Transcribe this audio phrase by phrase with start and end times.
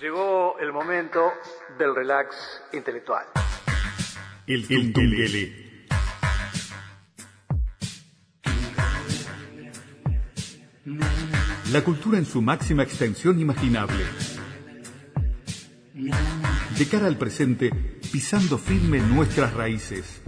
[0.00, 1.32] Llegó el momento
[1.78, 2.36] del relax
[2.72, 3.24] intelectual.
[4.46, 5.66] El Tungele.
[11.72, 14.04] La cultura en su máxima extensión imaginable.
[15.94, 17.70] De cara al presente,
[18.12, 20.22] pisando firme nuestras raíces.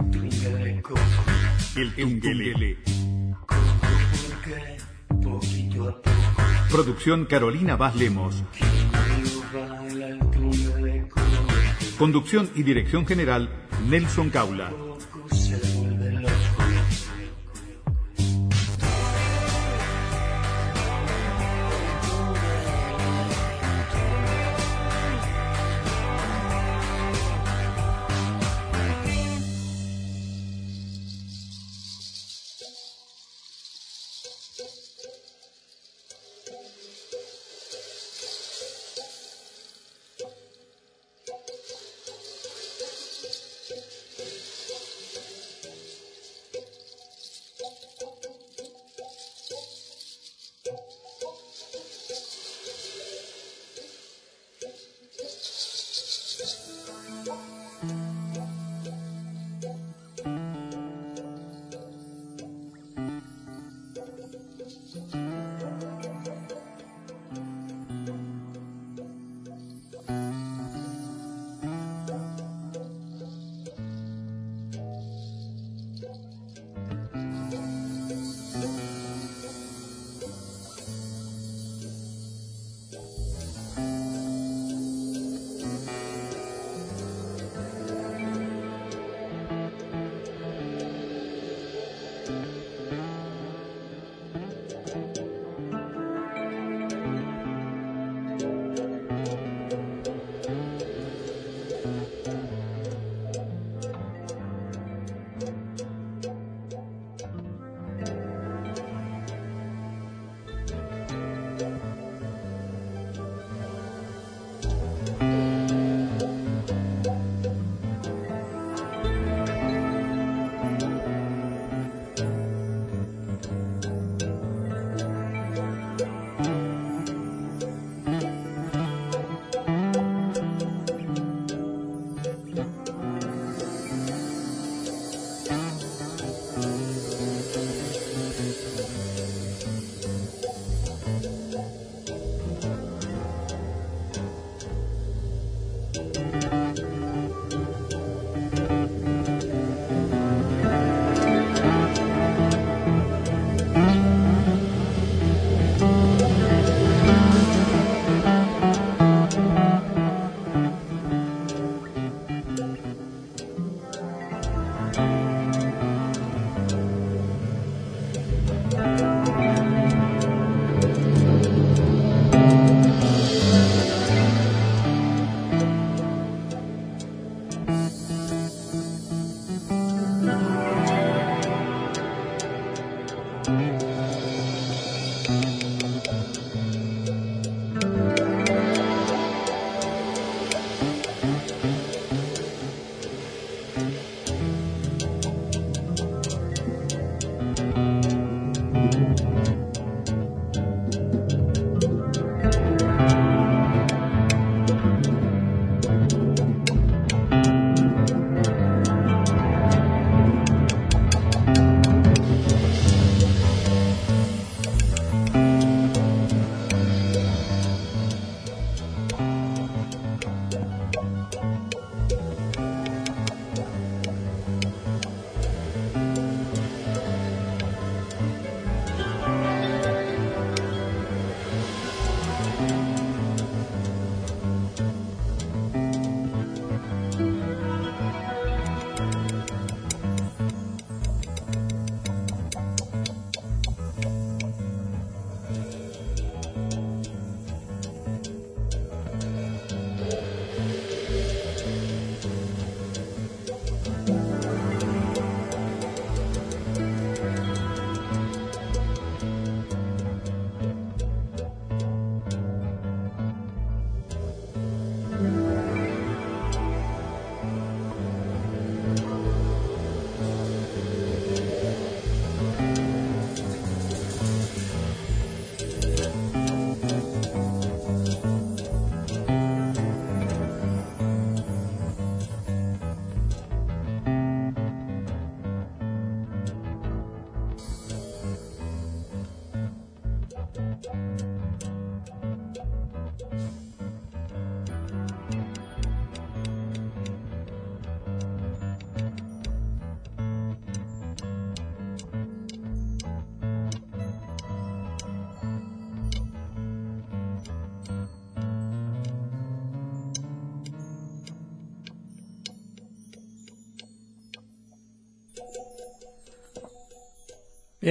[1.75, 2.88] El Tungele.
[6.71, 8.43] Producción Carolina Vaz Lemos.
[11.97, 13.49] Conducción y dirección general,
[13.89, 14.71] Nelson Caula.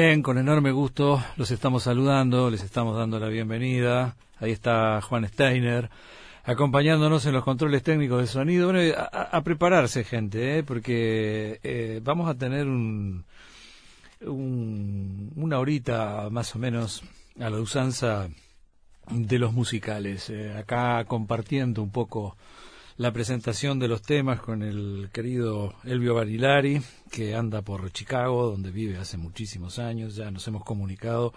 [0.01, 4.15] Bien, con enorme gusto los estamos saludando, les estamos dando la bienvenida.
[4.39, 5.91] Ahí está Juan Steiner
[6.45, 8.71] acompañándonos en los controles técnicos de sonido.
[8.71, 10.63] Bueno, a, prepararse, gente, ¿eh?
[10.63, 13.25] porque eh, vamos a tener un,
[15.35, 17.03] una horita más o menos
[17.41, 18.29] a la usanza
[19.11, 20.31] de los musicales.
[20.31, 22.37] Eh, acá compartiendo un poco
[22.99, 28.73] la presentación de los temas con el querido Elvio Barilari, que anda por Chicago, donde
[28.73, 31.33] vive hace muchísimos años, ya nos hemos comunicado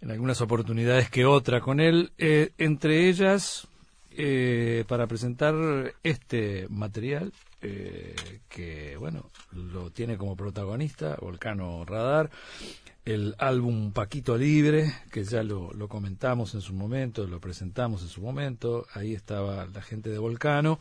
[0.00, 3.68] en algunas oportunidades que otra con él, eh, entre ellas
[4.12, 5.54] eh, para presentar
[6.02, 8.14] este material eh,
[8.48, 12.30] que, bueno, lo tiene como protagonista Volcano Radar,
[13.08, 18.20] el álbum Paquito Libre, que ya lo, comentamos en su momento, lo presentamos en su
[18.20, 18.86] momento.
[18.92, 20.78] Ahí estaba la gente de Volcano,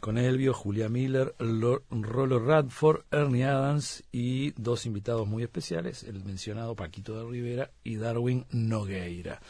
[0.00, 6.74] con Elvio, Julia Miller, Rollo Radford, Ernie Adams y dos invitados muy especiales, el mencionado
[6.74, 9.42] Paquito de Rivera y Darwin Nogueira.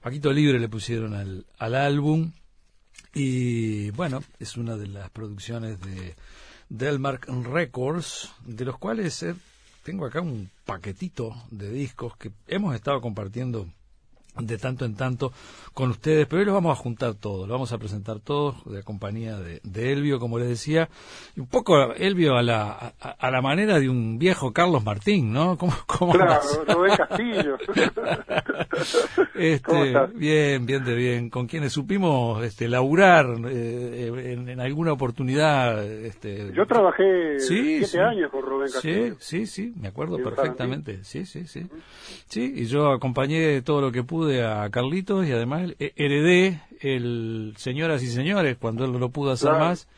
[0.00, 2.30] Paquito Libre le pusieron al, al álbum
[3.12, 6.14] y bueno, es una de las producciones de
[6.68, 9.24] Delmark Records, de los cuales
[9.82, 13.66] tengo acá un paquetito de discos que hemos estado compartiendo
[14.36, 15.32] de tanto en tanto
[15.74, 18.82] con ustedes, pero hoy los vamos a juntar todos, los vamos a presentar todos de
[18.82, 20.88] compañía de, Elvio, como les decía,
[21.36, 25.58] y un poco Elvio a la, a, la manera de un viejo Carlos Martín, ¿no?
[25.58, 27.58] ¿Cómo, cómo claro, Rubén Castillo.
[29.34, 35.84] este, bien, bien de bien, con quienes supimos este, laburar eh, en, alguna oportunidad.
[35.84, 39.16] Este, Yo trabajé siete años con Rubén Castillo.
[39.18, 41.66] Sí, sí, sí, me acuerdo perfectamente, sí, sí, sí.
[42.26, 48.02] Sí, y yo acompañé todo lo que pude a Carlitos y además heredé el Señoras
[48.02, 49.88] y Señores cuando él no lo pudo hacer más,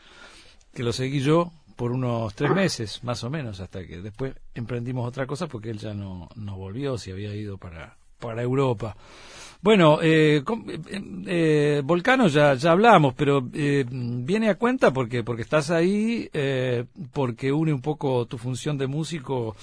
[0.75, 5.07] que lo seguí yo por unos tres meses, más o menos, hasta que después emprendimos
[5.07, 8.97] otra cosa porque él ya no, no volvió, si había ido para, para Europa.
[9.61, 15.71] Bueno, eh, eh, eh, Volcano ya, ya hablamos, pero viene a cuenta porque, porque estás
[15.71, 16.29] ahí,
[17.13, 19.57] porque une un poco tu función de músico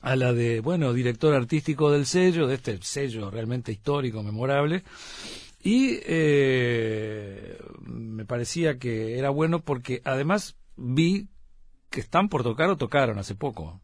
[0.00, 4.82] a la de, bueno, director artístico del sello, de este sello realmente histórico, memorable.
[5.62, 7.56] Y eh,
[7.86, 11.28] me parecía que era bueno porque además vi
[11.88, 13.80] que están por tocar o tocaron hace poco.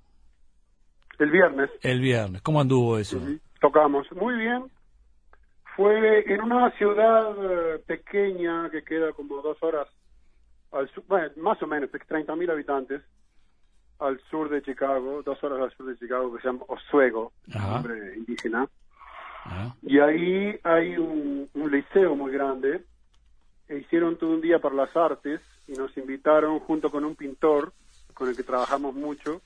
[1.19, 1.70] El viernes.
[1.82, 2.43] El viernes.
[2.43, 3.20] ¿Cómo anduvo eso?
[3.60, 4.10] Tocamos.
[4.12, 4.70] Muy bien.
[5.76, 9.88] Fue en una ciudad eh, pequeña que queda como dos horas
[10.72, 13.02] al sur, bueno, más o menos, 30.000 habitantes
[13.99, 18.16] al sur de Chicago, dos horas al sur de Chicago, que se llama Oswego, nombre
[18.16, 18.69] indígena.
[19.82, 22.85] Y ahí hay un, liceo muy grande.
[23.68, 27.73] E hicieron todo un día para las artes y nos invitaron junto con un pintor
[28.14, 29.42] con el que trabajamos mucho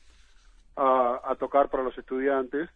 [0.77, 2.69] a, tocar para los estudiantes.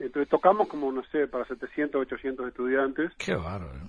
[0.00, 3.12] Entonces tocamos como, no sé, para 700, 800 estudiantes.
[3.18, 3.80] Qué bárbaro.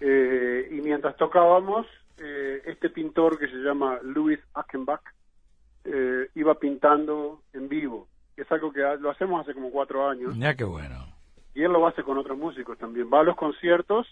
[0.00, 1.86] Eh, y mientras tocábamos,
[2.18, 5.02] eh, este pintor que se llama Louis Achenbach,
[5.84, 8.08] eh, iba pintando en vivo.
[8.36, 10.36] Es algo que lo hacemos hace como cuatro años.
[10.38, 11.06] Ya qué bueno.
[11.54, 13.10] Y él lo hace con otros músicos también.
[13.12, 14.06] Va a los conciertos,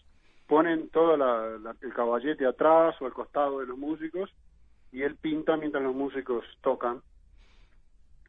[0.48, 4.30] ponen todo el caballete atrás o al costado de los músicos
[4.90, 7.02] y él pinta mientras los músicos tocan.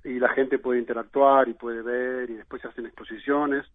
[0.04, 3.66] Y la gente puede interactuar y puede ver y después se hacen exposiciones.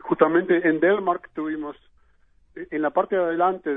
[0.00, 1.76] Justamente en Delmark tuvimos,
[2.54, 3.70] en la parte de adelante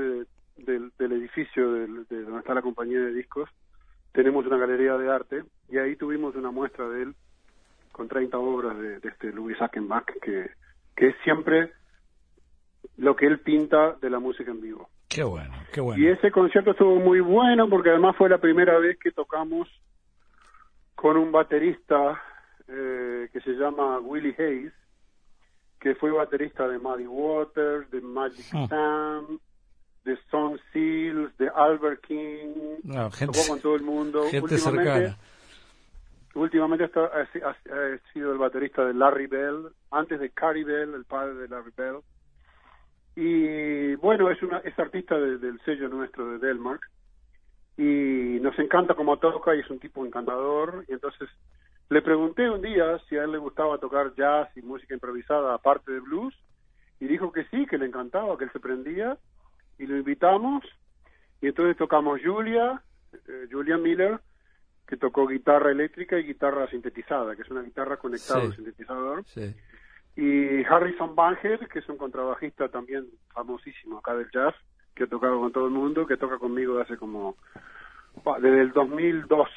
[0.56, 3.48] del, edificio de donde está la compañía de discos,
[4.12, 7.14] tenemos una galería de arte y ahí tuvimos una muestra de él
[7.92, 10.50] con 30 obras de, este Louis Achenbach que,
[10.94, 11.72] que es siempre
[12.96, 14.88] lo que él pinta de la música en vivo.
[15.08, 16.02] Qué bueno, qué bueno.
[16.02, 19.68] Y ese concierto estuvo muy bueno porque además fue la primera vez que tocamos
[20.96, 22.20] con un baterista
[22.66, 24.72] eh, que se llama Willie Hayes,
[25.78, 28.66] que fue baterista de Muddy Waters, de Magic ah.
[28.68, 29.38] Sam,
[30.04, 34.24] de Stone Seals, de Albert King, no, gente, tocó con todo el mundo.
[34.24, 35.16] Gente últimamente, cercana.
[36.34, 41.48] Últimamente ha, sido el baterista de Larry Bell, antes de Carrie Bell, el padre de
[41.48, 41.98] Larry Bell.
[43.14, 46.82] Y bueno, es, una, es artista del sello nuestro de Delmark.
[47.76, 50.84] Y nos encanta cómo toca y es un tipo encantador.
[50.88, 51.28] Y entonces
[51.88, 55.92] le pregunté un día si a él le gustaba tocar jazz y música improvisada aparte
[55.92, 56.34] de blues.
[57.00, 59.18] Y dijo que sí, que le encantaba, que él se prendía
[59.78, 60.64] y lo invitamos
[61.40, 64.20] y entonces tocamos Julia, eh, Julia Miller,
[64.86, 69.24] que tocó guitarra eléctrica y guitarra sintetizada, que es una guitarra conectada al sintetizador.
[70.16, 74.54] Y Harrison Banger, que es un contrabajista también famosísimo acá del jazz,
[74.96, 77.36] que ha tocado con todo el mundo, que toca conmigo hace como
[78.40, 79.48] desde el 2002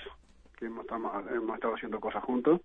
[0.58, 2.62] que hemos, hemos estado haciendo cosas juntos.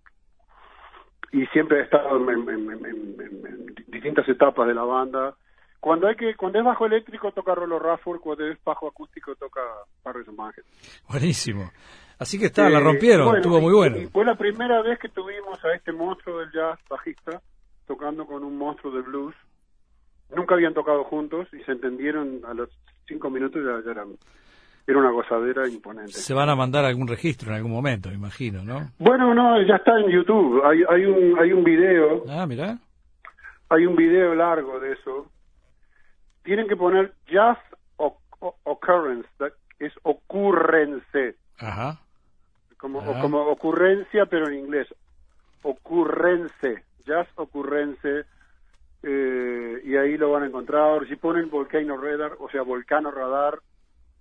[1.33, 5.35] y siempre he estado en, en- en- en- distintas etapas de la banda.
[5.81, 9.61] Cuando hay que cuando es bajo eléctrico toca Rolo Rafford, cuando es bajo acústico toca
[10.02, 10.64] Paris Manhattan.
[11.09, 11.71] Buenísimo.
[12.19, 13.97] Así que está, la Eh, rompieron, bueno, estuvo muy bueno.
[13.99, 17.40] Y fue la primera vez que tuvimos a este monstruo del jazz bajista
[17.87, 19.35] tocando con un monstruo de blues.
[20.34, 22.68] Nunca habían tocado juntos y se entendieron a los
[23.06, 24.16] cinco minutos ya, ya eran,
[24.86, 26.12] era una gozadera imponente.
[26.12, 28.90] Se van a mandar algún registro en algún momento, me imagino, ¿no?
[28.98, 30.62] Bueno, no, ya está en YouTube.
[30.64, 32.78] Hay, hay un hay un video, Ah, mirá.
[33.68, 35.30] hay un video largo de eso.
[36.42, 37.12] Tienen que poner
[37.96, 38.18] o-
[38.64, 39.28] occurrence,
[39.78, 41.36] es ocurrence.
[41.58, 41.98] Ajá.
[42.78, 43.10] como, Ah.
[43.10, 44.86] o como ocurrencia, pero en inglés.
[45.62, 48.24] Ocurrence, jazz ocurrence,
[49.04, 51.06] eh, y ahí lo van a encontrar.
[51.06, 53.58] Si ponen Volcano Radar, o sea, Volcano Radar,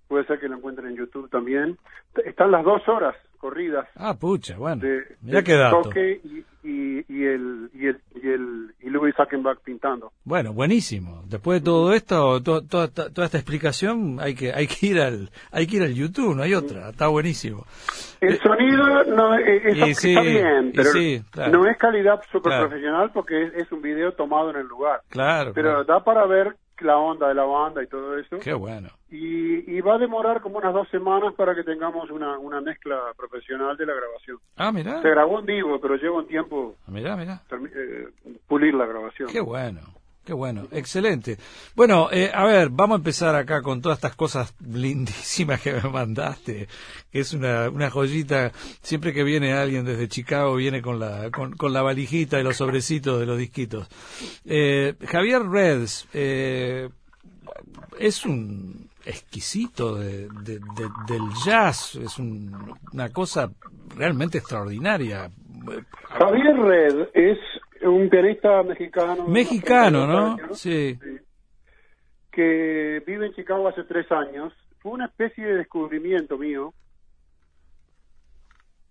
[0.08, 1.78] puede ser que lo encuentren en YouTube también.
[2.24, 4.80] Están las dos horas corridas Ah, pucha, bueno.
[4.80, 5.82] de, Mirá de qué dato.
[5.82, 10.12] toque y, y, y el y el y el y Louis Hackenbach pintando.
[10.24, 11.22] Bueno, buenísimo.
[11.26, 14.98] Después de todo esto, to- toda, esta- toda esta explicación, hay que hay que ir
[14.98, 16.88] al hay que ir al YouTube, no hay otra.
[16.88, 17.66] Está buenísimo.
[18.22, 21.52] El sonido no es, es- y sí, está bien, pero sí, claro.
[21.52, 22.68] no es calidad super Claro.
[22.68, 25.00] profesional porque es, es un video tomado en el lugar.
[25.10, 25.52] Claro.
[25.54, 25.84] Pero claro.
[25.84, 28.38] da para ver la onda de la banda y todo eso.
[28.40, 28.88] Qué bueno.
[29.10, 32.98] Y, y va a demorar como unas dos semanas para que tengamos una, una mezcla
[33.16, 34.38] profesional de la grabación.
[34.56, 35.00] Ah, mirá.
[35.02, 37.40] Se grabó en vivo, pero lleva un tiempo Mirá, mirá.
[37.48, 38.08] termi- eh,
[38.48, 39.28] pulir la grabación.
[39.30, 39.80] Qué bueno.
[40.24, 41.36] Qué bueno, excelente.
[41.76, 45.90] Bueno, eh, a ver, vamos a empezar acá con todas estas cosas lindísimas que me
[45.90, 46.66] mandaste,
[47.12, 48.50] es una, una joyita.
[48.80, 52.56] Siempre que viene alguien desde Chicago, viene con la, con, con la valijita y los
[52.56, 53.86] sobrecitos de los disquitos.
[54.46, 56.88] Eh, Javier Reds eh,
[58.00, 63.50] es un exquisito de, de- de- del jazz, es un- una cosa
[63.94, 65.30] realmente extraordinaria.
[66.18, 67.38] Javier Red es
[67.88, 69.26] un pianista mexicano.
[69.28, 70.36] Mexicano, ¿no?
[70.36, 70.98] 32 años, Sí.
[72.32, 74.52] Que vive en Chicago hace tres años.
[74.80, 76.74] Fue una especie de descubrimiento mío,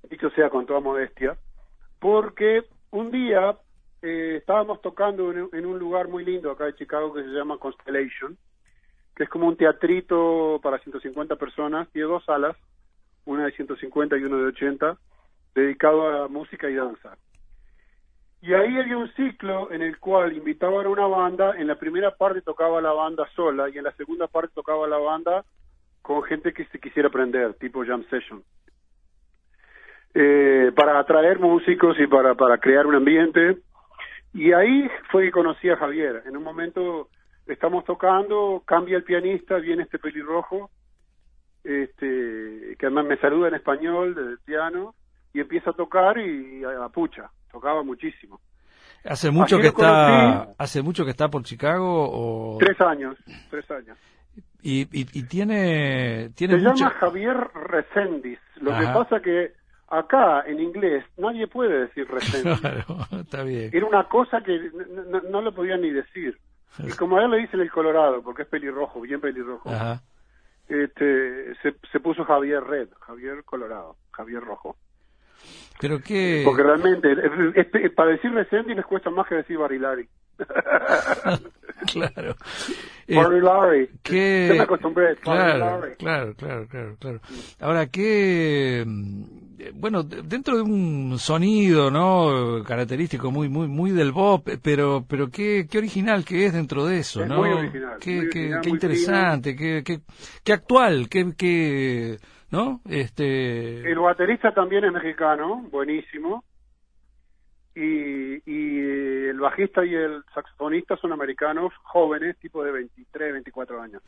[0.09, 1.38] dicho sea con toda modestia,
[2.00, 3.57] porque un día
[4.01, 7.29] eh, estábamos tocando en, un- en un lugar muy lindo acá de Chicago que se
[7.29, 8.38] llama Constellation,
[9.15, 12.57] que es como un teatrito para 150 personas, tiene dos salas,
[13.25, 14.97] una de 150 y una de 80,
[15.55, 17.15] dedicado a música y danza.
[18.43, 22.12] Y ahí había un ciclo en el cual invitaban a una banda, en la primera
[22.12, 25.45] parte tocaba la banda sola y en la segunda parte tocaba la banda
[26.01, 28.43] con gente que se quisiera aprender, tipo jam session.
[30.13, 33.59] Eh, para atraer músicos y para, para crear un ambiente.
[34.33, 36.23] Y ahí fue que conocí a Javier.
[36.25, 37.07] En un momento
[37.47, 40.69] estamos tocando, cambia el pianista, viene este pelirrojo,
[41.63, 44.95] este, que además me saluda en español desde piano,
[45.33, 48.41] y empieza a tocar y a, a pucha, tocaba muchísimo.
[49.05, 50.55] Hace mucho Así que está, conocí.
[50.57, 53.15] hace mucho que está por Chicago o Tres años,
[53.50, 53.98] tres años.
[54.62, 58.39] y, y, y tiene tiene Se llama Javier Reséndiz.
[58.62, 59.51] Lo que pasa que
[59.89, 62.60] acá, en inglés, nadie puede decir Reséndiz.
[62.62, 62.86] Claro,
[63.22, 63.69] está bien.
[63.74, 64.57] Era una cosa que
[64.89, 66.38] no, no- no lo podían ni decir.
[66.79, 70.01] Y como a él le dicen el Colorado, porque es pelirrojo, bien pelirrojo, Ajá.
[70.69, 74.77] este, se, se puso Javier Red, Javier Colorado, Javier Rojo.
[75.79, 80.07] Pero qué Porque realmente, es- es- para decir Reséndiz les cuesta más que decir Barilari.
[81.91, 82.35] claro.
[83.07, 83.89] Eh, Barilari.
[84.01, 85.15] qué- Ya me acostumbré.
[85.17, 85.95] claro, Barilari.
[85.95, 87.19] claro, claro, claro, claro.
[87.59, 88.85] Ahora qué
[89.74, 92.63] bueno, de- dentro de un sonido, ¿no?
[92.63, 97.00] característico muy muy muy del bop, pero pero qué qué original que es dentro de
[97.00, 97.38] eso, Es ¿no?
[97.41, 100.01] muy original, Qué, muy qué- original, qué muy interesante, qué, qué
[100.43, 102.17] qué actual, qué qué
[102.51, 102.81] ¿no?
[102.89, 106.43] Este El baterista también es mexicano, buenísimo.
[107.75, 108.79] Y, y
[109.29, 114.01] el bajista y el saxofonista son americanos, jóvenes, tipo de 23, 24 años.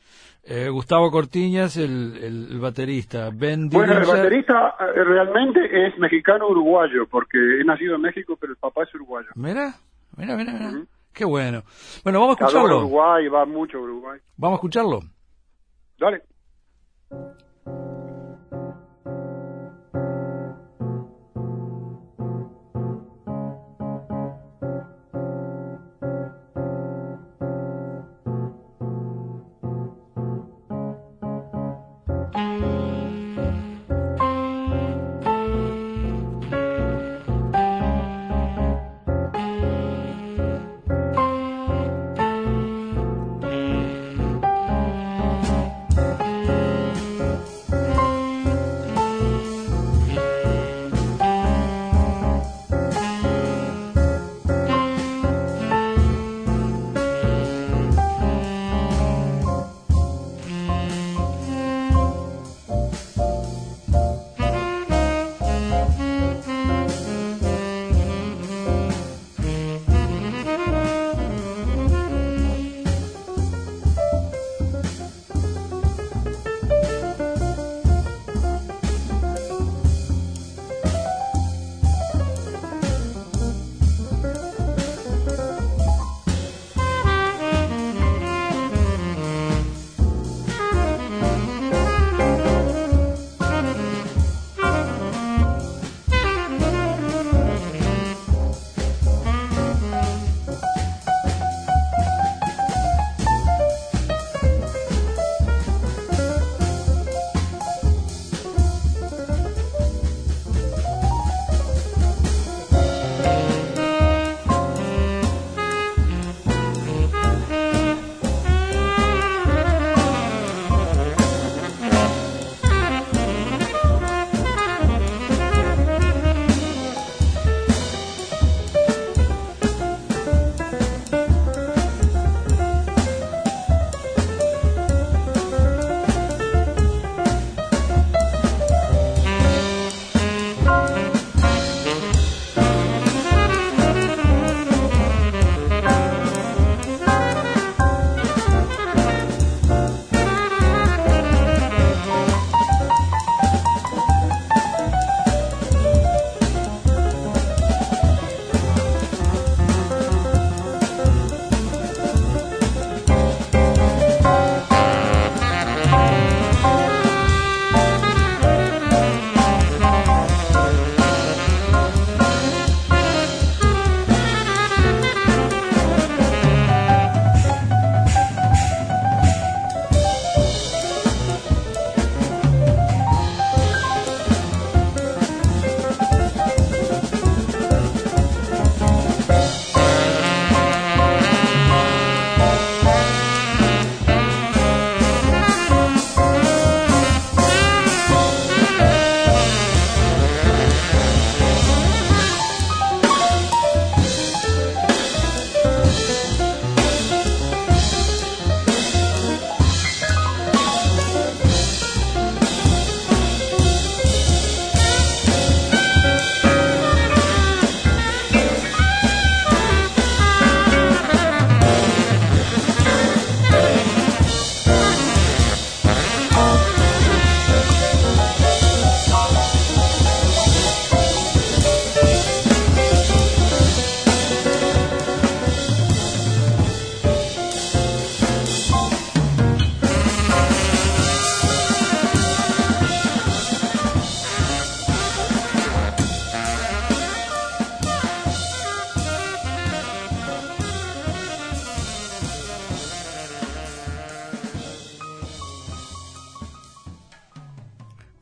[0.44, 7.08] eh, Gustavo Cortiñas, el, el, el baterista, Ben Bueno, el baterista eh, realmente es mexicano-uruguayo,
[7.08, 9.30] porque es nacido en México, pero el papá es uruguayo.
[9.36, 9.74] Mira,
[10.16, 10.54] mira, mira.
[11.12, 11.64] Qué bueno.
[12.04, 12.78] Bueno, vamos a escucharlo.
[12.80, 14.20] Uruguay, va mucho Uruguay.
[14.38, 15.00] Vamos a escucharlo.
[15.98, 16.22] Dale.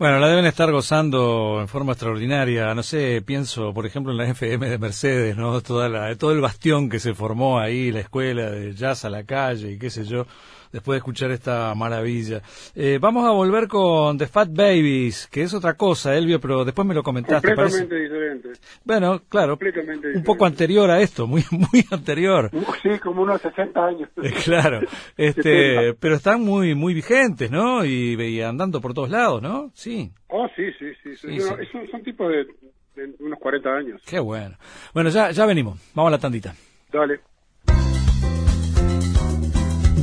[0.04, 2.76] Bueno, la deben estar gozando en forma extraordinaria.
[2.76, 5.62] No sé, pienso, por ejemplo, en la FM de Mercedes, ¿no?
[5.62, 9.24] Toda la, todo el bastión que se formó ahí, la escuela de jazz a la
[9.24, 10.28] calle y qué sé yo
[10.74, 12.42] después de escuchar esta maravilla.
[12.76, 16.86] Eh, vamos a volver con The Fat Babies, que es otra cosa, Elvio, pero después
[16.86, 17.56] me lo comentaste.
[17.56, 18.50] Completamente diferente.
[18.84, 19.58] Bueno, claro,
[20.16, 22.50] un poco anterior a esto, muy muy anterior.
[22.82, 24.10] Sí, como unos 60 años.
[24.22, 24.82] Eh, claro,
[25.18, 27.86] este, pero están muy muy vigentes, ¿no?
[27.86, 29.70] Y, andando por todos lados, ¿no?
[29.74, 30.12] Sí.
[30.28, 31.40] Oh, sí, sí, sí.
[31.40, 31.58] Son,
[31.92, 32.46] son, tipos de,
[32.96, 34.02] de unos 40 años.
[34.06, 34.58] Qué bueno.
[34.94, 35.80] Bueno, ya, ya venimos.
[35.94, 36.56] Vamos a la tandita.
[36.92, 37.33] Dale.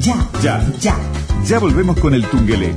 [0.00, 0.96] Ya, ya, ya.
[1.44, 2.74] Ya volvemos con el Tungelé.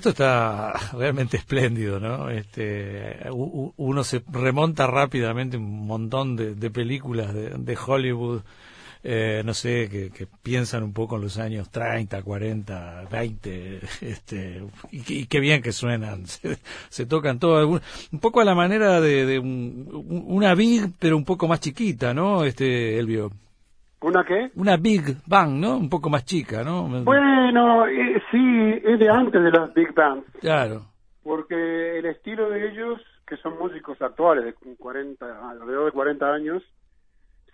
[0.00, 2.30] Esto está realmente espléndido, ¿no?
[2.30, 8.40] Este, uno se remonta rápidamente un montón de, películas de, Hollywood,
[9.04, 15.26] eh, no sé, que, piensan un poco en los años 30, 40, 20, este, y,
[15.26, 16.24] qué bien que suenan,
[16.88, 21.60] se, tocan todo, un poco a la manera de, una Big, pero un poco más
[21.60, 22.44] chiquita, ¿no?
[22.44, 23.30] Este, Elvio.
[24.02, 24.50] ¿Una qué?
[24.56, 25.76] Una Big Bang, ¿no?
[25.76, 26.88] Un poco más chica, ¿no?
[27.04, 30.26] Bueno, eh, sí, es de antes de las Big Bands.
[30.40, 30.86] Claro.
[31.22, 36.62] Porque el estilo de ellos, que son músicos actuales de 40, alrededor de 40 años,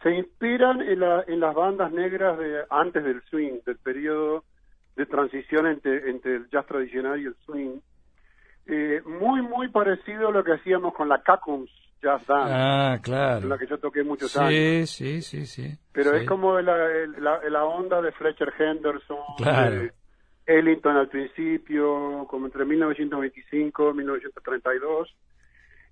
[0.02, 4.44] se inspiran en, la, en las bandas negras de antes del swing, del periodo
[4.94, 7.80] de transición entre, entre el jazz tradicional y el swing.
[8.66, 11.70] Eh, muy, muy parecido a lo que hacíamos con la Cacums
[12.06, 13.48] Jazz Band, Ah, claro.
[13.48, 14.50] la que yo toqué muchos años.
[14.90, 15.78] Sí, sí, sí, sí.
[15.92, 16.18] Pero Sí.
[16.18, 16.76] es como la,
[17.18, 19.74] la, la onda de Fletcher Henderson, Claro.
[19.80, 19.92] de
[20.46, 25.16] Ellington al principio, como entre 1925 y 1932.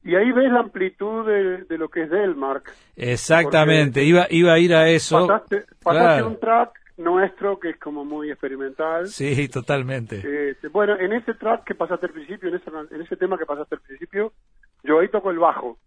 [0.05, 2.71] Y ahí ves la amplitud de, de lo que es Delmark.
[2.95, 5.27] Exactamente, iba, iba a ir a eso.
[5.27, 6.27] Pasaste, pasaste Claro.
[6.29, 9.09] un track nuestro que es como muy experimental.
[9.09, 10.23] Sí, totalmente.
[10.25, 13.47] Eh, bueno, en ese track que pasaste al principio, en ese, en ese tema que
[13.47, 14.33] pasaste al principio,
[14.85, 15.79] yo ahí toco el bajo.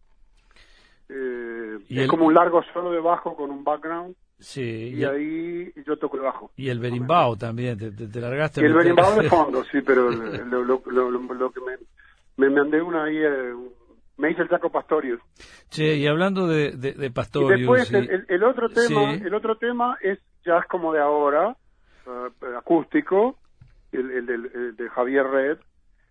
[1.10, 5.04] Eh, Y es el- como un largo solo de bajo con un background Sí, y,
[5.04, 6.52] ahí yo toco el bajo.
[6.58, 8.62] y el berimbau también, te, te- te largaste.
[8.62, 11.78] Y el berimbau de fondo, sí, pero lo, lo, lo, lo- lo que me,
[12.38, 13.54] me mandé una ahí, eh,
[14.18, 15.20] me hice el saco Pastorius.
[15.70, 19.22] Che, y hablando de, de, de Y Pastorius, después el, el- el otro tema, Sí.
[19.26, 21.56] el otro tema es jazz como de ahora,
[22.06, 23.38] eh, acústico,
[23.92, 25.58] el, el, del- el de Javier Red,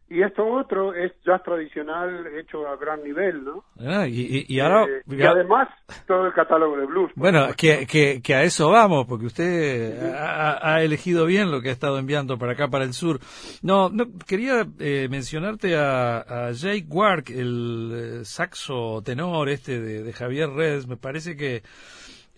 [0.09, 3.65] y esto otro es jazz tradicional hecho a gran nivel, ¿no?
[3.81, 4.85] ah, y, y- y ahora...
[4.85, 5.69] Eh, y además
[6.07, 7.11] todo el catálogo de blues.
[7.17, 11.71] Bueno, que, que, que a eso vamos, porque usted ha, ha elegido bien lo que
[11.71, 13.19] ha estado enviando para acá, para el sur.
[13.63, 20.03] No, no quería eh, mencionarte a, a Jake Wark, el eh, saxo tenor este de,
[20.03, 20.87] de Javier Reds.
[20.87, 21.63] Me parece que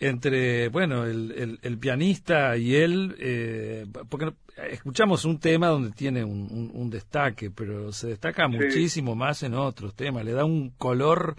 [0.00, 4.32] entre, bueno, el, el, el pianista y él, eh, porque
[4.70, 9.54] escuchamos un tema donde tiene un, un- un destaque, pero se destaca muchísimo más en
[9.54, 11.36] otros temas, le da un color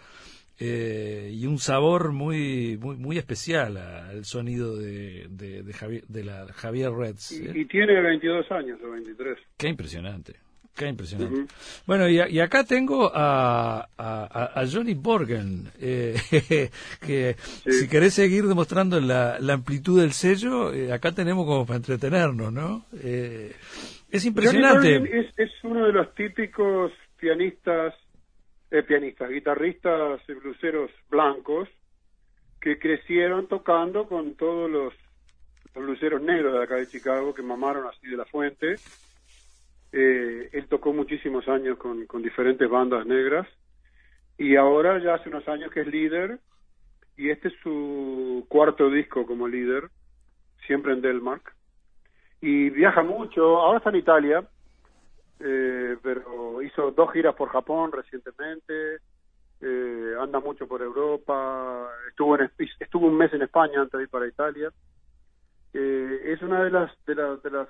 [0.61, 6.23] eh, y un sabor muy muy muy especial al sonido de, de, de Javier, de
[6.25, 7.31] la Javier Reds.
[7.31, 7.51] ¿eh?
[7.55, 9.37] y, y tiene 22 años o 23.
[9.57, 10.35] Qué impresionante.
[10.79, 11.53] Qué impresionante.
[11.85, 16.15] Bueno, y, y acá tengo a, a, a Johnny Borgen, eh,
[17.05, 21.75] que si querés seguir demostrando la, la amplitud del sello, eh, acá tenemos como para
[21.75, 22.85] entretenernos, ¿no?
[23.03, 23.53] Eh,
[24.09, 24.99] es Johnny impresionante.
[24.99, 27.93] Berlin es, es uno de los típicos pianistas,
[28.71, 31.67] eh, pianistas, guitarristas bluseros blancos
[32.61, 34.93] que crecieron tocando con todos los,
[35.75, 38.77] los bluseros negros de acá de Chicago que mamaron así de la fuente.
[39.91, 43.47] Eh, él tocó muchísimos años con, con diferentes bandas negras
[44.37, 46.39] y ahora ya hace unos años que es líder
[47.17, 49.89] y este es su cuarto disco como líder,
[50.65, 51.53] siempre en Delmark
[52.41, 53.57] y viaja mucho.
[53.59, 54.43] Ahora está en Italia,
[55.39, 58.97] eh, pero hizo dos giras por Japón recientemente.
[59.61, 61.89] eh, anda mucho por Europa.
[62.09, 62.49] Estuvo en,
[62.79, 64.71] estuvo un mes en España antes de ir para Italia.
[65.73, 67.67] Eh, es una de las de las de las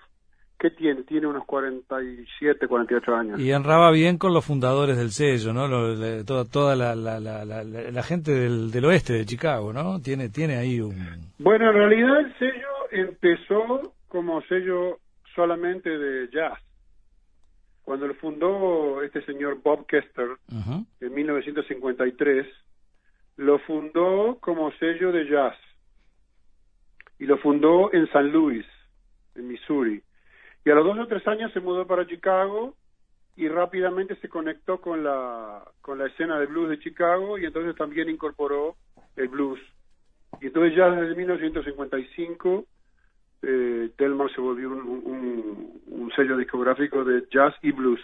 [0.60, 1.04] ¿Qué tiene?
[1.04, 3.40] Tiene unos 47, 48 años.
[3.40, 5.68] Y enraba bien con los fundadores del sello, ¿no?
[5.70, 9.26] Lo- le- toda toda la, la, la, la, la- la gente del, del oeste de
[9.26, 10.02] Chicago, ¿no?
[10.02, 10.96] Tiene, tiene ahí un...
[11.38, 15.00] Bueno, en realidad el sello empezó como sello
[15.34, 16.60] solamente de jazz.
[17.84, 20.86] Cuando lo fundó este señor Bob Kester Ujú.
[21.00, 22.46] en 1953,
[23.38, 25.56] lo fundó como sello de jazz.
[27.18, 28.66] Y lo fundó en San Luis,
[29.36, 30.02] en Missouri.
[30.70, 32.76] Y a los dos o tres años se mudó para Chicago
[33.36, 37.76] y rápidamente se conectó con la, con la escena de blues de Chicago y entonces
[37.76, 38.76] también incorporó
[39.16, 39.60] el blues.
[40.40, 42.66] Y entonces ya desde 1955
[43.42, 48.00] eh, Delmar se volvió un, un- un sello discográfico de jazz y blues.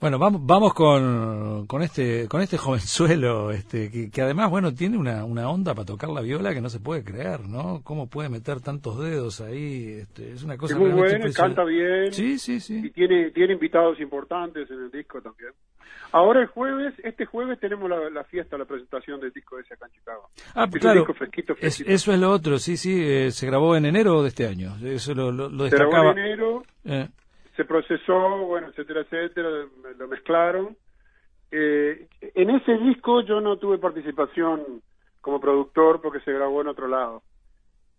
[0.00, 4.96] Bueno, vamos, vamos con, con este con este jovenzuelo, este, que, que además, bueno, tiene
[4.96, 7.82] una, una onda para tocar la viola que no se puede creer, ¿no?
[7.84, 9.98] ¿Cómo puede meter tantos dedos ahí?
[10.00, 12.12] Este, es una cosa es muy bueno, canta bien.
[12.14, 12.90] Sí, sí, y sí.
[12.92, 15.50] tiene tiene invitados importantes en el disco también.
[16.12, 19.84] Ahora el jueves, este jueves tenemos la, la fiesta, la presentación del disco ese acá
[19.86, 20.30] en Chicago.
[20.54, 21.00] Ah, es claro.
[21.02, 21.90] un disco fresquito, Es- fresquito.
[21.90, 22.98] eso es lo otro, sí, sí.
[23.00, 24.74] eh, se grabó en enero de este año.
[24.82, 26.12] Eso lo, lo, lo Se grabó destacaba.
[26.12, 27.08] en enero, Eh,
[27.60, 29.50] se procesó, bueno, etcétera, etcétera,
[29.98, 30.78] lo mezclaron.
[31.50, 34.80] Eh, en ese disco yo no tuve participación
[35.20, 37.22] como productor porque se grabó en otro lado.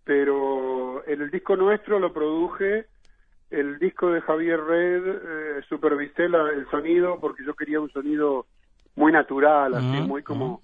[0.03, 2.87] Pero en el disco nuestro lo produje,
[3.51, 8.47] el disco de Javier Red, eh, supervisé la- el sonido porque yo quería un sonido
[8.95, 10.63] muy natural, así, Ujú, muy como,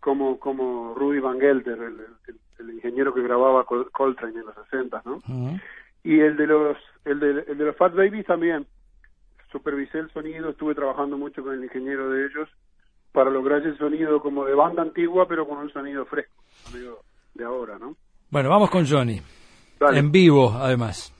[0.00, 4.54] como, como Rudy Van Gelder, el, el- el ingeniero que grababa Col- Coltrane en los
[4.68, 5.22] 60, ¿no?
[5.28, 5.60] ujú.
[6.04, 8.66] Y el de los el de, el de los Fat Babies también
[9.50, 12.48] supervisé el sonido estuve trabajando mucho con el ingeniero de ellos
[13.12, 17.00] para lograr ese sonido como de banda antigua pero con un sonido fresco sonido
[17.34, 17.96] de ahora no
[18.30, 19.20] Bueno, vamos con Johnny.
[19.78, 21.12] Dale, En vivo, además.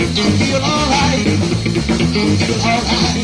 [0.00, 1.28] Feel alright.
[2.08, 3.20] Feel alright.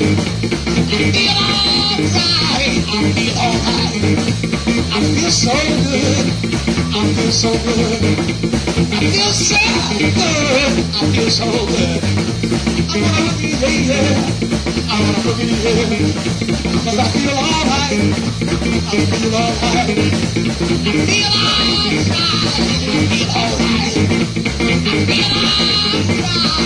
[3.17, 4.05] Feel alright.
[4.93, 6.27] I feel so good.
[6.93, 8.05] I feel so good.
[8.93, 9.57] I feel so
[9.97, 10.21] good.
[10.93, 12.03] I feel so good.
[12.89, 14.21] I wanna be here.
[14.87, 15.49] I wanna be
[16.85, 18.05] I feel alright.
[18.85, 19.97] I feel alright.
[21.09, 22.05] Feel alright.
[23.17, 23.97] Feel alright.
[25.09, 26.66] Feel alright.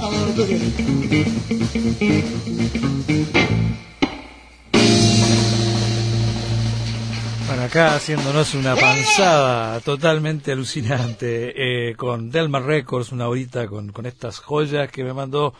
[0.00, 0.24] I'm
[2.00, 3.83] I'm
[7.74, 14.38] acá haciéndonos una panzada totalmente alucinante eh, con Delma Records, una horita con, con estas
[14.38, 15.54] joyas que me mandó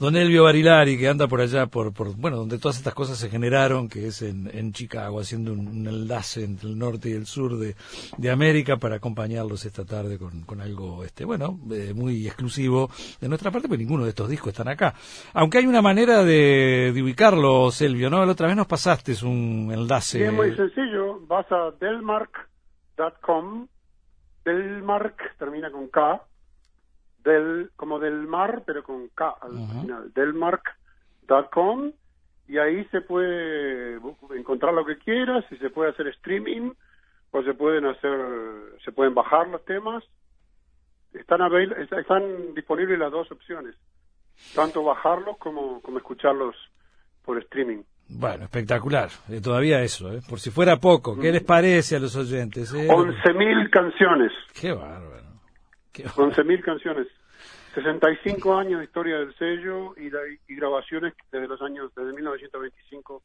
[0.00, 3.30] Don Elvio Barilari, que anda por allá, por, por bueno, donde todas estas cosas se
[3.30, 8.30] generaron, que es en, Chicago, haciendo un, enlace entre el norte y el sur de,
[8.30, 12.90] América para acompañarlos esta tarde con, con algo, este, bueno, eh, muy exclusivo
[13.20, 14.92] de nuestra parte, porque ninguno de estos discos están acá.
[15.34, 18.26] Aunque hay una manera de, de ubicarlos, Elvio, ¿no?
[18.26, 20.18] La otra vez nos pasaste un enlace.
[20.18, 23.68] Sí, es muy sencillo vas a delmark.com,
[24.44, 26.22] Delmark termina con K,
[27.24, 31.92] del como del mar, pero con K al final, delmark.com
[32.46, 33.98] y ahí se puede
[34.36, 36.72] encontrar lo que quieras y se puede hacer streaming
[37.30, 40.04] o se pueden hacer se pueden bajar los temas.
[41.14, 41.40] Están
[41.80, 43.74] están disponibles las dos opciones
[44.54, 46.56] tanto bajarlos como como escucharlos
[47.24, 49.08] por streaming bueno, espectacular.
[49.28, 50.20] Eh, todavía eso, ¿eh?
[50.28, 51.18] por si fuera poco.
[51.18, 52.72] ¿Qué les parece a los oyentes?
[52.74, 52.88] Eh?
[52.88, 54.32] 11.000 canciones.
[54.58, 55.24] Qué bárbaro.
[55.92, 57.06] Qué 11.000 canciones.
[57.74, 60.06] 65 años de historia del sello y,
[60.48, 63.22] y grabaciones desde los años, desde 1925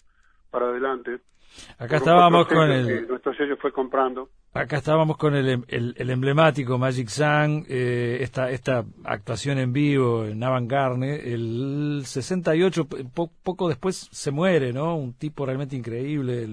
[0.50, 1.20] para adelante.
[1.78, 3.08] Acá estábamos con el...
[3.08, 4.30] Nuestro sello fue comprando.
[4.54, 10.44] Acá estábamos con el, el, emblemático Magic Sun, eh, esta, esta actuación en vivo en
[10.44, 10.72] Avant
[11.04, 12.88] El 68,
[13.44, 14.96] poco después se muere, ¿no?
[14.96, 16.48] Un tipo realmente increíble.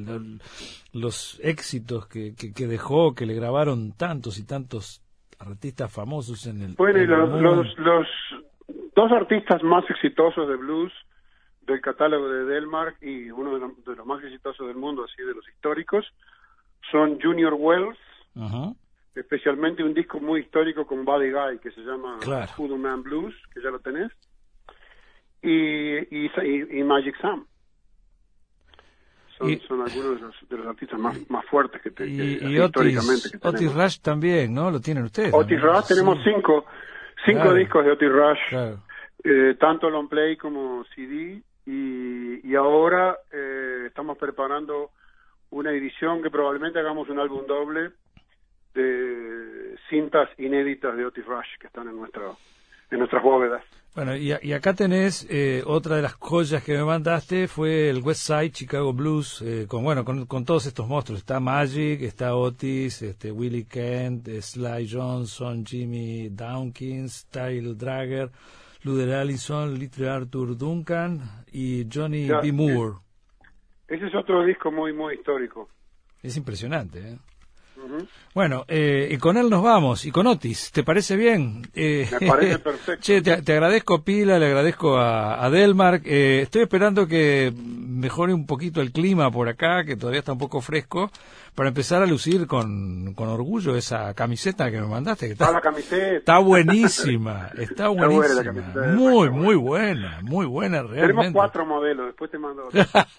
[0.93, 5.03] los éxitos que, que, dejó, que le grabaron tantos y tantos
[5.39, 6.75] artistas famosos en el.
[6.75, 8.07] Bueno, y los, los
[8.95, 10.93] dos artistas más exitosos de blues
[11.67, 15.47] del catálogo de Delmark y uno de, los más exitosos del mundo, así de los
[15.49, 16.07] históricos,
[16.91, 17.99] son Junior Wells,
[19.15, 22.79] especialmente un disco muy histórico con Buddy Guy que se llama claro.
[22.79, 24.13] Man Blues, que ya lo tenés,
[25.43, 25.97] y,
[26.27, 27.47] y, Magic Sam.
[29.39, 33.75] Son, algunos de los, de los, artistas más, más fuertes que, te, y, Otis, Otis
[33.75, 34.71] Rush también, ¿no?
[34.71, 35.35] Lo tienen ustedes.
[35.35, 36.65] Otis Rush, tenemos cinco,
[37.27, 38.79] cinco discos de Otis Rush,
[39.25, 44.93] eh, tanto long play como CD, y, y ahora eh, estamos preparando
[45.51, 47.91] una edición que probablemente hagamos un álbum doble
[48.75, 52.37] de cintas inéditas de Otis Rush que están en nuestro
[52.91, 53.65] en nuestras bóvedas.
[53.97, 58.27] Bueno, y, acá tenés eh, otra de las joyas que me mandaste fue el West
[58.27, 63.01] Side Chicago Blues eh, con bueno con, con, todos estos monstruos está Magic está Otis
[63.01, 68.31] este Willie Kent Sly Johnson Jimmy Dawkins Tyle Dragger
[68.87, 72.53] Luder Allison Little Arthur Duncan y Johnny B.
[72.53, 73.07] Moore
[73.89, 75.69] ese es otro disco muy, muy histórico.
[76.23, 77.19] Es impresionante, ¿eh?
[78.35, 81.63] Bueno, eh, y con él nos vamos, y con Otis, ¿te parece bien?
[81.75, 83.01] Eh, Me parece perfecto.
[83.01, 86.03] Che, te, agradezco Pila, le agradezco a, a Delmark.
[86.05, 90.39] Eh, estoy esperando que mejore un poquito el clima por acá, que todavía está un
[90.39, 91.11] poco fresco,
[91.57, 95.27] para empezar a lucir con, con orgullo esa camiseta que me mandaste.
[95.27, 96.17] Que está, la camiseta.
[96.19, 98.53] Está buenísima, está buenísima.
[98.95, 101.07] muy, muy buena, muy buena realmente.
[101.07, 102.69] Tenemos cuatro modelos, después te mando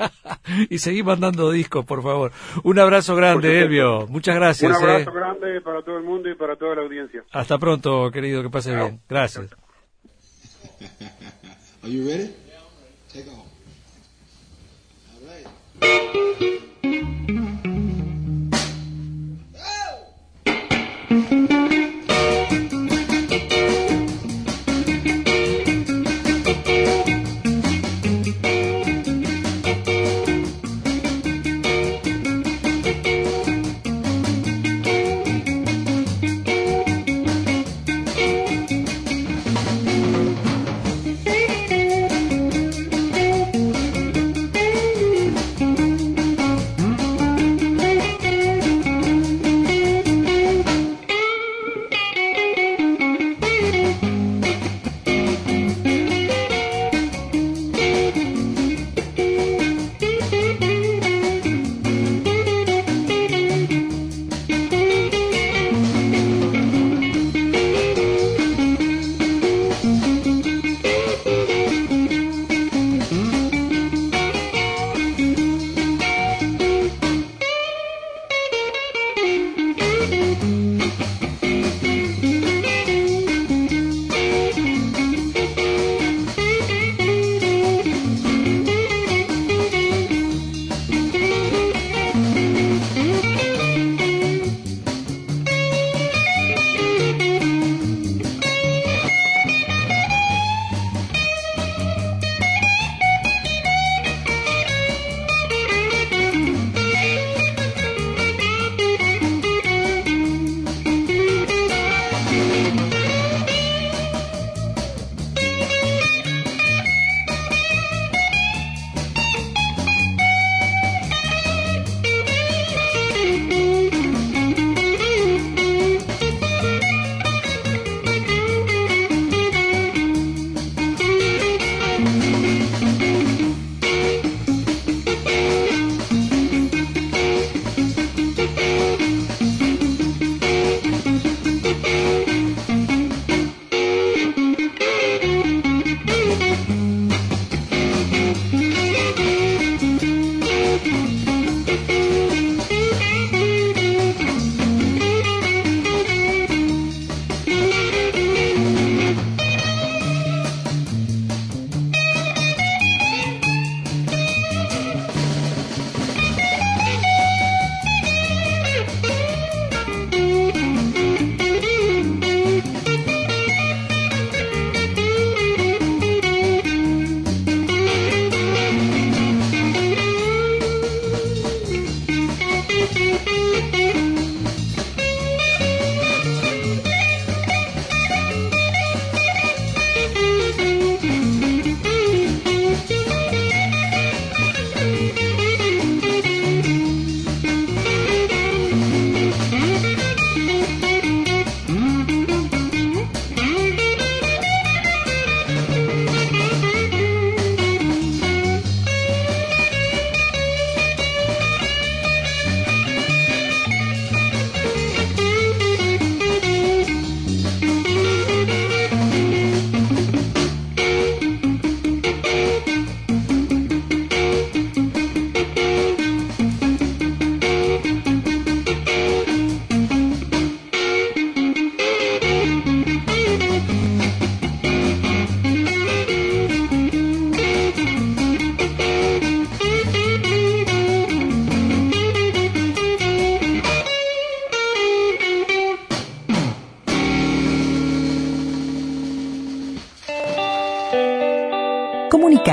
[0.69, 2.31] y seguí mandando discos, por favor.
[2.63, 4.05] Un abrazo grande, Elvio.
[4.07, 4.69] Muchas gracias.
[4.69, 5.13] Un abrazo eh.
[5.13, 7.23] grande para todo el mundo y para toda la audiencia.
[7.31, 9.01] Hasta pronto, querido, que pase bien.
[9.09, 9.49] Gracias.
[11.81, 12.35] Are you ready?
[13.11, 13.47] Take off.